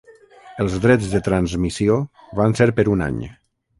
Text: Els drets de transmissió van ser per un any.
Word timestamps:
Els 0.63 0.77
drets 0.85 1.11
de 1.11 1.21
transmissió 1.29 1.99
van 2.41 2.59
ser 2.61 2.69
per 2.81 2.87
un 2.97 3.05
any. 3.13 3.21